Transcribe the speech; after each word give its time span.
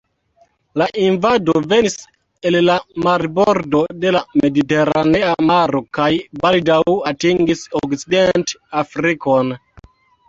La 0.81 0.85
invado 0.99 1.53
venis 1.73 1.97
el 2.51 2.57
la 2.69 2.77
marbordo 3.07 3.81
de 4.05 4.13
la 4.17 4.23
Mediteranea 4.45 5.31
maro 5.51 5.83
kaj 5.99 6.09
baldaŭ 6.47 6.81
atingis 7.13 7.63
Okcident-Afrikon. 7.85 9.55